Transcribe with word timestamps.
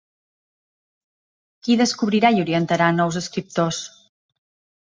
Qui 1.67 1.77
descobrirà 1.83 2.33
i 2.39 2.41
orientarà 2.47 2.91
nous 3.01 3.21
escriptors? 3.25 3.83